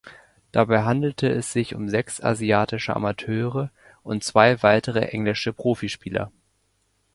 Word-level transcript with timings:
Dabei 0.51 0.81
handelte 0.81 1.29
es 1.29 1.51
sich 1.53 1.75
um 1.75 1.87
sechs 1.87 2.19
asiatische 2.23 2.95
Amateure 2.95 3.69
und 4.01 4.23
zwei 4.23 4.63
weitere 4.63 5.01
englische 5.09 5.53
Profispieler. 5.53 6.31